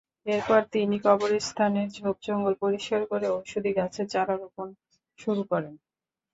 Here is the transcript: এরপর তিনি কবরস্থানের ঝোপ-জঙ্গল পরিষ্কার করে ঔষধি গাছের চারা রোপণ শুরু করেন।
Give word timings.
এরপর 0.25 0.61
তিনি 0.73 0.95
কবরস্থানের 1.05 1.87
ঝোপ-জঙ্গল 1.97 2.53
পরিষ্কার 2.63 3.01
করে 3.05 3.27
ঔষধি 3.35 3.71
গাছের 3.77 4.07
চারা 4.13 4.35
রোপণ 4.35 4.67
শুরু 5.19 5.41
করেন। 5.51 5.73